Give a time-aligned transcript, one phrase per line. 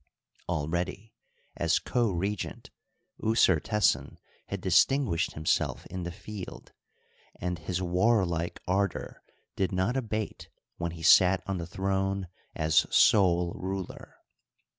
[0.49, 1.13] Already
[1.55, 2.71] as co regent
[3.21, 6.73] Usertesen had distin guished himself in the field,
[7.39, 9.21] and his warlike ardor
[9.55, 14.15] did not abate when he sat on the throne as sole ruler.